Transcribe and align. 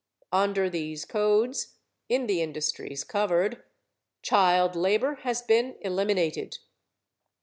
Under 0.33 0.67
these 0.67 1.05
codes, 1.05 1.75
in 2.09 2.25
the 2.25 2.41
industries 2.41 3.03
covered, 3.03 3.63
child 4.23 4.75
labor 4.75 5.19
has 5.21 5.43
been 5.43 5.75
eliminated. 5.81 6.57